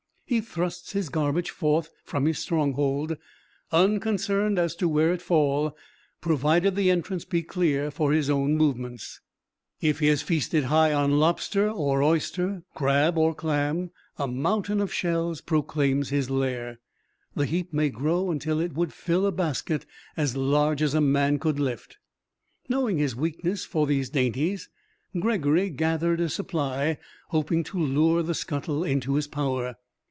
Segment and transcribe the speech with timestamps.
[0.25, 3.17] He thrusts his garbage forth from his stronghold,
[3.69, 5.75] unconcerned as to where it fall,
[6.21, 9.19] provided the entrance be clear for his own movements.
[9.81, 14.93] If he has feasted high on lobster or oyster, crab or clam, a mountain of
[14.93, 16.79] shells proclaims his lair.
[17.35, 21.39] The heap may grow until it would fill a basket as large as a man
[21.39, 21.97] could lift.
[22.69, 24.69] Knowing his weakness for these dainties,
[25.19, 26.99] Gregory gathered a supply,
[27.31, 29.75] hoping to lure the scuttle into his power.